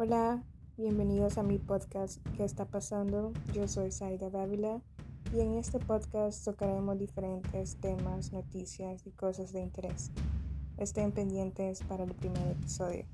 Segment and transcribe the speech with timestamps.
[0.00, 0.44] Hola,
[0.76, 3.32] bienvenidos a mi podcast ¿Qué está pasando?
[3.52, 4.80] Yo soy Saida Dávila
[5.34, 10.12] y en este podcast tocaremos diferentes temas, noticias y cosas de interés.
[10.76, 13.06] Estén pendientes para el primer episodio.